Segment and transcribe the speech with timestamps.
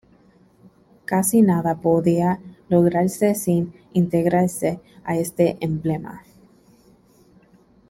[1.05, 6.23] Casi nada podía lograrse sin integrarse a este emblema.